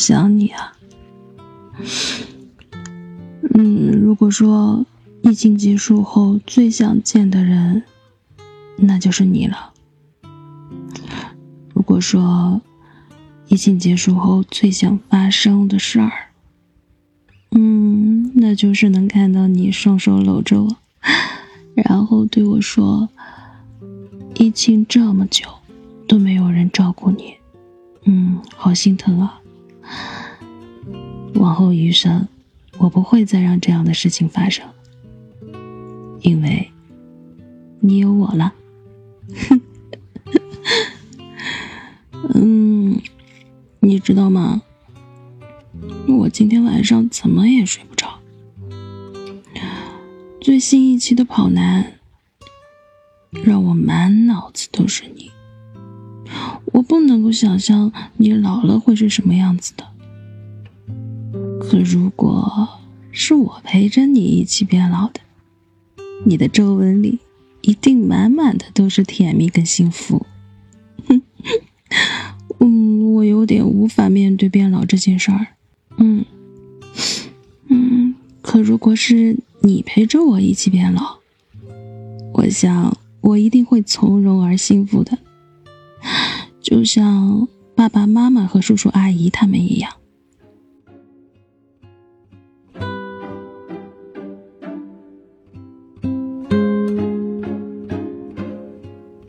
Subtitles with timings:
[0.00, 0.72] 想你啊。
[3.54, 4.84] 嗯，如果说
[5.22, 7.82] 疫情结束后最想见的人，
[8.76, 9.74] 那就是你了。
[11.74, 12.62] 如果说
[13.48, 16.12] 疫情结束后最想发生的事儿，
[17.50, 20.76] 嗯，那就是能看到你双手搂着我，
[21.74, 23.08] 然后对我说
[24.36, 25.46] ：“疫情这么久
[26.08, 27.34] 都没有人照顾你，
[28.06, 29.39] 嗯，好心疼啊。”
[31.34, 32.26] 往后余生，
[32.78, 34.66] 我不会再让这样的事情发生，
[36.20, 36.70] 因为
[37.80, 38.54] 你有我了。
[42.34, 43.00] 嗯，
[43.80, 44.62] 你知道吗？
[46.08, 48.18] 我今天晚上怎么也睡不着。
[50.40, 51.98] 最新一期的《跑男》
[53.44, 55.19] 让我满脑子都是你，
[57.10, 59.84] 能够想象你老了会是什么样子的。
[61.60, 62.68] 可如果
[63.10, 65.20] 是我陪着你一起变老的，
[66.24, 67.18] 你的皱纹里
[67.62, 70.24] 一定满满的都是甜蜜跟幸福。
[72.60, 75.46] 嗯，我有点无法面对变老这件事儿。
[75.98, 76.24] 嗯，
[77.68, 81.18] 嗯，可如果是你陪着我一起变老，
[82.34, 85.18] 我想我一定会从容而幸福的，
[86.60, 89.92] 就像爸爸妈妈和叔叔阿姨他们一样。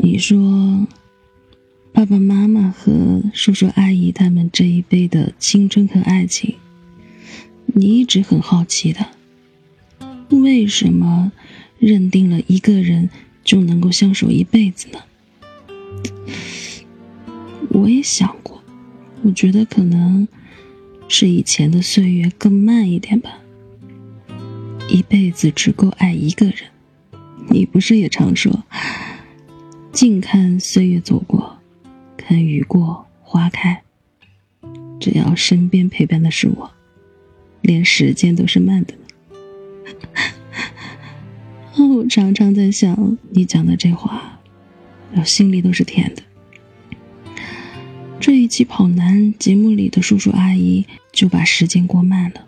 [0.00, 0.86] 你说。
[1.96, 6.56] 爸爸妈妈和叔叔阿姨他们这一辈的青春和爱情，
[7.66, 9.06] 你一直很好奇的，
[10.28, 11.32] 为什么
[11.78, 13.08] 认定了一个人
[13.44, 14.98] 就能够相守一辈子呢？
[17.70, 18.62] 我也想过，
[19.22, 20.26] 我觉得可能
[21.08, 23.38] 是以前的岁月更慢一点吧，
[24.88, 26.56] 一辈子只够爱一个人。
[27.48, 28.64] 你不是也常说，
[29.92, 31.58] 静看岁月走过。
[32.16, 33.82] 看雨过花开，
[34.98, 36.70] 只要身边陪伴的是我，
[37.60, 38.94] 连时间都是慢的。
[41.76, 44.40] 我常常在想你讲的这话，
[45.14, 46.22] 我心里都是甜的。
[48.44, 52.46] 一期跑男节目里的叔叔阿姨就把时间过慢了。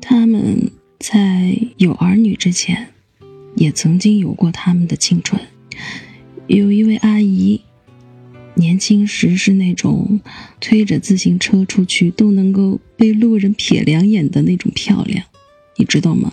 [0.00, 2.88] 他们在有儿女之前，
[3.56, 5.38] 也曾经有过他们的青春。
[6.46, 7.60] 有一位阿姨。
[8.54, 10.18] 年轻时是那种
[10.58, 15.24] 推着自行车出去都能够被路人瞥两眼的那种漂亮，
[15.76, 16.32] 你知道吗？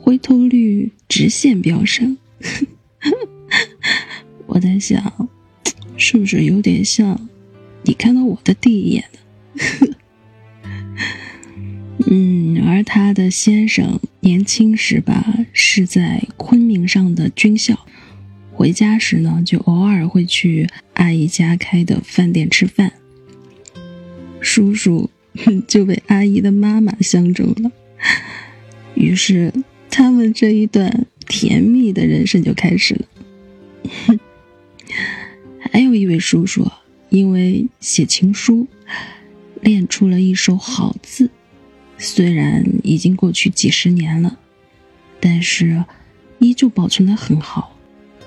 [0.00, 2.16] 回头率直线飙升。
[4.46, 5.28] 我在想，
[5.96, 7.28] 是不是有点像
[7.84, 9.18] 你看到我的第一眼呢？
[12.10, 17.86] 嗯，而他的先生年轻时吧是在昆明上的军校。
[18.52, 22.92] 回家时呢，就偶尔会去阿姨家开的饭店吃饭。
[24.40, 25.10] 叔叔
[25.66, 27.70] 就被阿姨的妈妈相中了，
[28.94, 29.52] 于是
[29.88, 33.06] 他们这一段甜蜜的人生就开始了。
[35.72, 36.70] 还有一位叔叔，
[37.12, 38.66] 因为写情书，
[39.60, 41.30] 练出了一手好字，
[41.98, 44.38] 虽然已经过去几十年了，
[45.20, 45.84] 但是
[46.38, 47.78] 依旧保存的很好。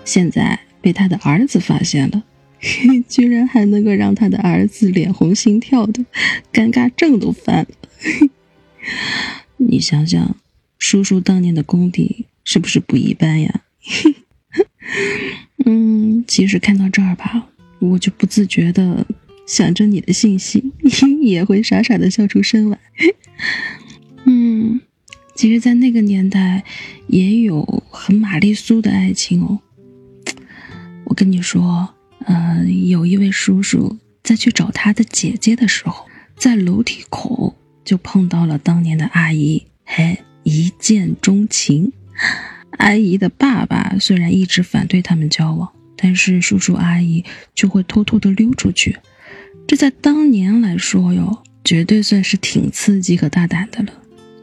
[0.05, 2.23] 现在被他的儿子发现了，
[3.09, 6.05] 居然还能够让他的儿子脸红心跳的，
[6.53, 8.29] 尴尬症都犯了。
[9.57, 10.37] 你想想，
[10.77, 13.61] 叔叔当年的功底是不是不一般呀？
[15.65, 17.49] 嗯，其实看到这儿吧，
[17.89, 19.05] 我就不自觉的
[19.47, 20.71] 想着你的信息，
[21.21, 22.79] 也会傻傻的笑出声来。
[24.25, 24.81] 嗯，
[25.35, 26.63] 其实，在那个年代，
[27.07, 29.59] 也有很玛丽苏的爱情哦。
[31.05, 31.87] 我跟你说，
[32.25, 41.91] 呃，有一位叔叔在去找他的姐姐的时候，在楼梯口就碰到了当年的阿姨，嘿，一见钟情。
[42.79, 45.71] 阿姨的爸爸虽然一直反对他们交往，
[46.05, 47.25] 但是叔叔阿姨
[47.55, 48.95] 就会偷偷的溜出去，
[49.65, 53.91] 这在当年来说哟，绝对算是挺刺激和大胆的了。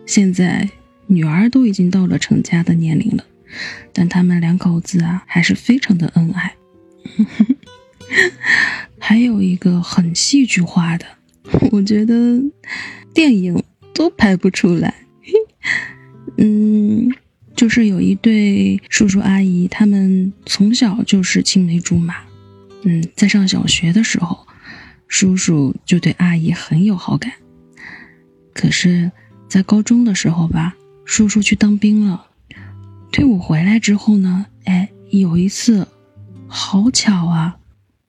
[0.05, 0.69] 现在
[1.06, 3.25] 女儿都已经到了成家的年龄了。
[3.93, 6.53] 但他们两口子啊，还是非常的恩爱。
[8.99, 11.06] 还有一个很戏剧化的，
[11.70, 12.43] 我觉得
[13.15, 13.62] 电影
[13.94, 14.93] 都拍不出来。
[16.38, 17.02] 嗯，
[17.62, 22.17] 就是有一对叔叔阿姨，他们从小就是青梅竹马。
[22.82, 24.49] 嗯，在上小学的时候，
[25.06, 27.35] 叔叔就对阿姨很有好感。
[28.53, 29.12] 可是，
[29.49, 30.75] 在高中的时候吧，
[31.05, 32.26] 叔叔去当兵了。
[33.12, 35.87] 退伍回来之后呢，哎，有一次，
[36.49, 37.58] 好巧啊，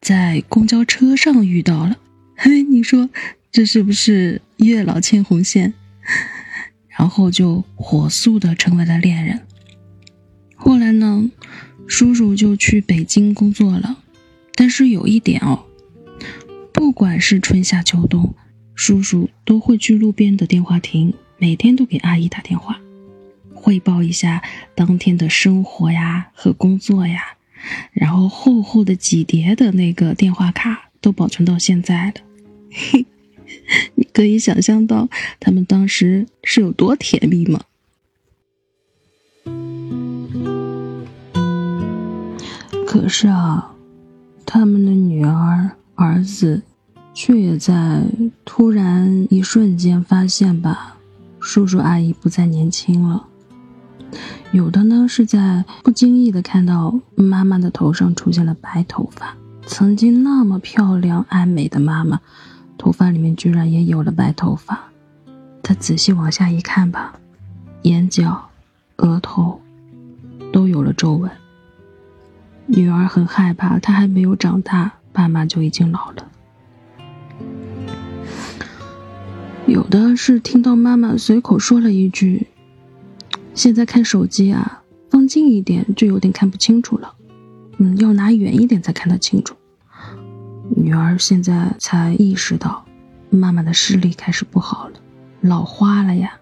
[0.01, 1.97] 在公交车上遇到了。
[2.35, 3.07] 嘿，你说
[3.51, 5.75] 这是不是月老牵红线？
[6.97, 9.41] 然后就火速的成为了恋人。
[10.55, 11.29] 后来呢，
[11.87, 13.97] 叔叔就去北京工作了。
[14.55, 15.65] 但是有一点哦，
[16.71, 18.35] 不管是春夏秋冬，
[18.75, 22.79] 叔叔都会去路边的电话亭，每天都给阿姨打电话，
[23.53, 24.43] 汇报一下
[24.75, 27.21] 当天的生活呀和工作呀。
[27.93, 32.13] 然后厚厚的几叠的那个电话卡都保存到现在了。
[32.71, 33.05] 嘿，
[33.95, 37.61] 你可以想象到他们当时是有多甜蜜吗？
[42.85, 43.73] 可是啊，
[44.45, 46.61] 他们的女儿、儿子，
[47.13, 48.03] 却也在
[48.45, 50.97] 突然一瞬间发现吧，
[51.39, 53.27] 叔叔阿姨不再年轻了。
[54.51, 59.35] 有的呢，是在不经意的看到妈妈的头上出现了白头发，
[59.65, 62.21] 曾经那么漂亮爱美的妈妈。
[62.83, 64.77] 头发里面居然也有了白头发，
[65.61, 67.17] 他仔细往下一看吧，
[67.83, 68.49] 眼角、
[68.97, 69.61] 额头
[70.51, 71.31] 都有了皱纹。
[72.65, 76.29] 女儿很害怕，她还没有长大，爸妈就已经老了。
[79.65, 82.47] 有的是听到妈妈随口说了一句
[83.55, 87.13] ：“现在看手机啊，放近一点就有点看不清楚了，
[87.77, 89.55] 嗯，要拿远一点才看得清楚。”
[90.69, 92.85] 女儿现在才意识到，
[93.29, 94.93] 妈妈的视力开始不好了，
[95.41, 96.39] 老花了呀。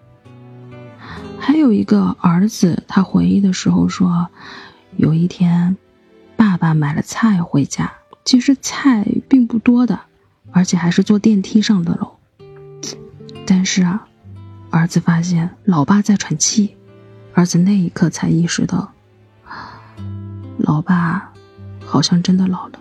[1.38, 4.28] 还有一个儿子，他回忆的时候说，
[4.96, 5.76] 有一天，
[6.36, 7.92] 爸爸买了菜回家，
[8.24, 9.98] 其实菜并不多的，
[10.52, 12.16] 而且还是坐电梯上的楼。
[13.44, 14.06] 但是啊，
[14.70, 16.76] 儿子发现老爸在喘气，
[17.34, 18.92] 儿子那一刻才意识到，
[20.58, 21.32] 老爸
[21.84, 22.78] 好像真的老了。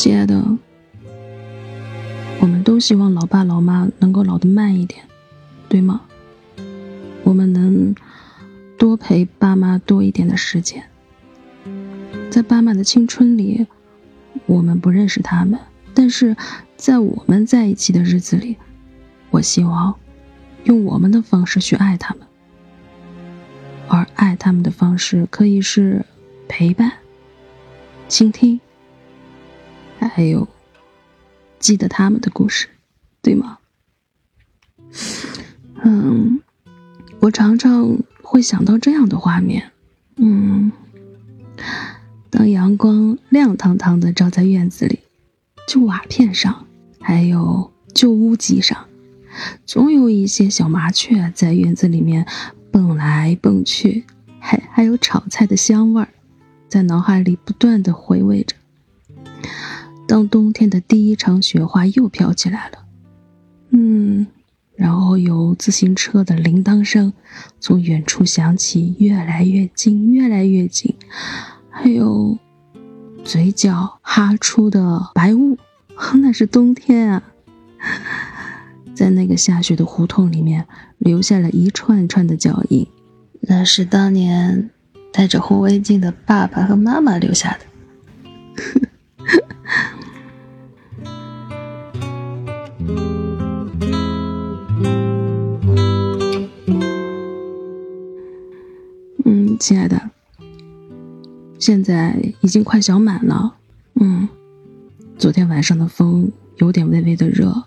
[0.00, 0.42] 亲爱的，
[2.40, 5.04] 我们都希望老爸老妈能够老得慢一点，
[5.68, 6.00] 对吗？
[7.22, 7.94] 我们能
[8.78, 10.82] 多陪爸妈多一点的时间。
[12.30, 13.66] 在爸妈的青春里，
[14.46, 15.60] 我们不认识他们，
[15.92, 16.34] 但是
[16.78, 18.56] 在我们在一起的日子里，
[19.28, 19.94] 我希望
[20.64, 22.26] 用我们的方式去爱他们，
[23.86, 26.06] 而爱他们的方式可以是
[26.48, 26.90] 陪伴、
[28.08, 28.58] 倾听。
[30.08, 30.48] 还有，
[31.58, 32.68] 记得他们的故事，
[33.22, 33.58] 对吗？
[35.82, 36.40] 嗯，
[37.20, 39.70] 我常常会想到这样的画面，
[40.16, 40.72] 嗯，
[42.28, 45.00] 当阳光亮堂堂的照在院子里，
[45.68, 46.66] 旧瓦片上，
[47.00, 48.86] 还有旧屋脊上，
[49.64, 52.26] 总有一些小麻雀在院子里面
[52.70, 54.04] 蹦来蹦去，
[54.38, 56.08] 还还有炒菜的香味儿，
[56.68, 58.56] 在脑海里不断的回味着。
[60.10, 62.78] 当冬天的第一场雪花又飘起来了，
[63.70, 64.26] 嗯，
[64.74, 67.12] 然后有自行车的铃铛声
[67.60, 70.92] 从远处响起，越来越近，越来越近，
[71.70, 72.36] 还有
[73.22, 75.56] 嘴角哈出的白雾，
[76.20, 77.22] 那是冬天啊！
[78.92, 80.66] 在那个下雪的胡同里面，
[80.98, 82.84] 留下了一串串的脚印，
[83.42, 84.70] 那是当年
[85.12, 87.60] 戴着红围巾的爸爸和妈妈留下的。
[99.60, 100.10] 亲爱的，
[101.58, 103.54] 现在已经快小满了。
[103.94, 104.26] 嗯，
[105.18, 107.64] 昨天晚上的风有点微微的热。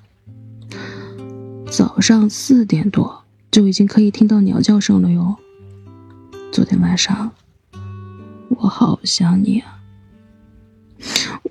[1.72, 5.38] 早上四点多就已经可以听到鸟叫声了哟。
[6.52, 7.32] 昨天晚上，
[8.50, 9.80] 我好想你啊！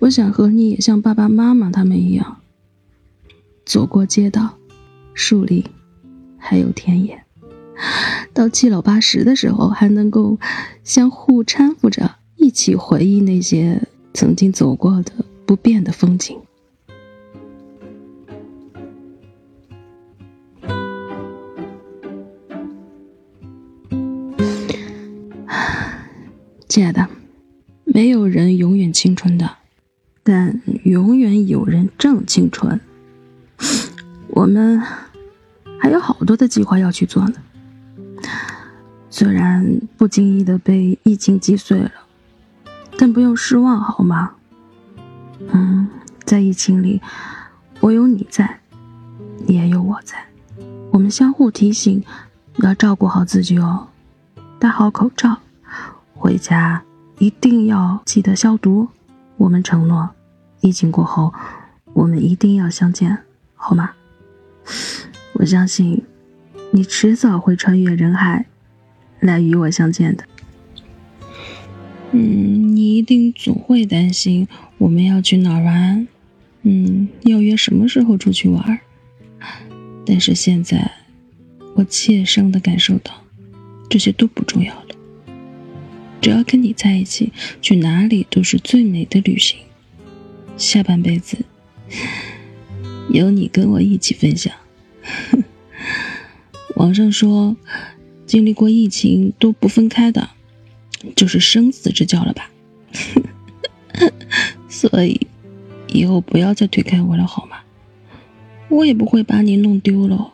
[0.01, 2.39] 我想和你也像爸爸妈妈他们一样，
[3.65, 4.59] 走过街道、
[5.15, 5.65] 树林，
[6.37, 7.25] 还有田野。
[8.35, 10.39] 到七老八十的时候，还能够
[10.85, 13.83] 相互搀扶着，一起回忆那些
[14.15, 15.13] 曾经走过的
[15.47, 16.39] 不变的风景。
[26.69, 27.07] 亲爱的，
[27.85, 29.59] 没有人永远青春的，
[30.23, 32.81] 但永远有人正青春。
[34.29, 34.83] 我们
[35.79, 37.35] 还有好多的计划要去做呢。
[39.15, 41.93] 虽然不经意的被疫情击碎了，
[42.99, 44.33] 但不用失望，好吗？
[45.53, 45.87] 嗯，
[46.25, 46.99] 在疫情里，
[47.81, 48.59] 我有你在，
[49.47, 50.17] 你也有我在，
[50.91, 52.03] 我们相互提醒，
[52.61, 53.87] 要照顾好自己哦，
[54.59, 55.37] 戴好口罩，
[56.15, 56.83] 回家
[57.19, 58.89] 一定要记得消毒。
[59.37, 60.09] 我们承诺，
[60.63, 61.35] 疫情过后，
[61.93, 63.19] 我们一定要相见，
[63.57, 63.91] 好吗？
[65.37, 66.03] 我相信，
[66.71, 68.47] 你迟早会穿越人海。
[69.23, 70.25] 来与我相见的，
[72.11, 74.49] 嗯，你一定总会担心
[74.79, 76.09] 我们要去哪玩，
[76.63, 78.81] 嗯，要约什么时候出去玩。
[80.05, 80.91] 但是现在，
[81.77, 83.13] 我切身的感受到，
[83.89, 84.89] 这些都不重要了。
[86.21, 89.61] 只要跟你在一起，去哪里都是最美的旅行。
[90.57, 91.39] 下半辈子，
[93.09, 94.53] 有你跟我一起分享。
[96.75, 97.57] 网上说。
[98.33, 100.31] 经历过疫情都不分开的，
[101.15, 102.51] 就是生死之交了吧？
[104.71, 105.27] 所以
[105.89, 107.59] 以后不要再推开我了，好吗？
[108.71, 110.33] 我也不会把你弄丢了。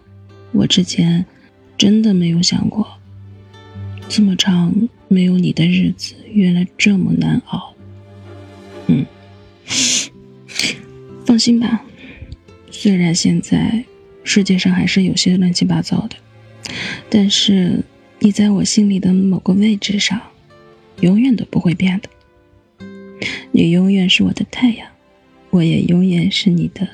[0.52, 1.26] 我之前
[1.76, 2.86] 真的没有想过，
[4.08, 4.72] 这么长
[5.08, 7.74] 没有你的日子，原来这么难熬。
[8.86, 9.04] 嗯，
[11.26, 11.84] 放心吧，
[12.70, 13.84] 虽然现在
[14.22, 16.14] 世界上还是有些乱七八糟的。
[17.08, 17.82] 但是，
[18.18, 20.20] 你在我心里的某个位置上，
[21.00, 22.08] 永远都不会变的。
[23.52, 24.88] 你永远是我的太阳，
[25.50, 26.86] 我也永远是你的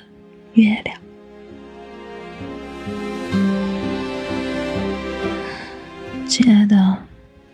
[0.55, 0.97] 月亮。
[6.27, 6.99] 亲爱的，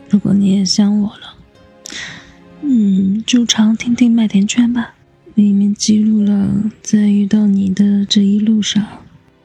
[0.09, 1.35] 如果你也想我了，
[2.63, 4.95] 嗯，就常听听麦田圈吧，
[5.35, 8.87] 里面记录了在遇到你的这一路上，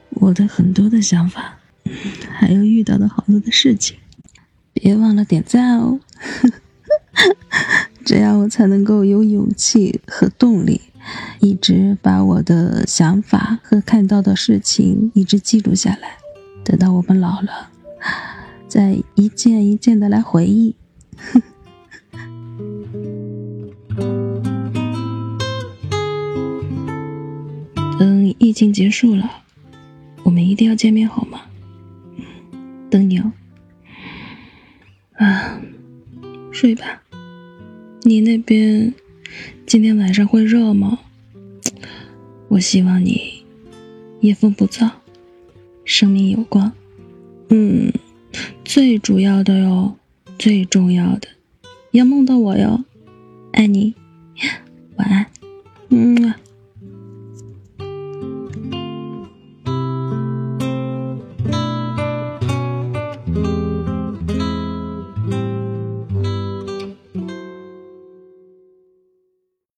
[0.09, 1.59] 我的很多的想法。
[2.31, 3.97] 还有遇到的好多的事情，
[4.73, 5.99] 别忘了点赞哦，
[8.05, 10.81] 这样我才能够有勇气和动力，
[11.39, 16.17] 一直把我的想法和看到的事情一直记录下来，
[16.63, 17.69] 等到我们老了，
[18.67, 20.75] 再一件一件的来回忆。
[27.97, 29.29] 等 疫情结束了，
[30.23, 31.41] 我们一定要见面，好吗？
[32.95, 33.29] 等你哦，
[35.17, 35.59] 啊，
[36.53, 37.03] 睡吧。
[38.03, 38.93] 你那边
[39.65, 40.99] 今天晚上会热吗？
[42.47, 43.43] 我希望你
[44.21, 44.89] 夜风不燥，
[45.83, 46.71] 生命有光。
[47.49, 47.91] 嗯，
[48.63, 49.97] 最主要的哟，
[50.39, 51.27] 最重要的，
[51.91, 52.85] 要梦到我哟。
[53.51, 53.93] 爱你，
[54.95, 55.25] 晚安。
[55.89, 56.33] 嗯